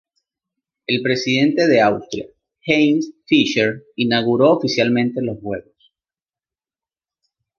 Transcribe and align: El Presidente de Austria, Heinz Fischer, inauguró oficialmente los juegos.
El 0.87 1.03
Presidente 1.03 1.67
de 1.67 1.79
Austria, 1.79 2.25
Heinz 2.65 3.05
Fischer, 3.27 3.83
inauguró 3.95 4.53
oficialmente 4.53 5.21
los 5.21 5.37
juegos. 5.39 5.93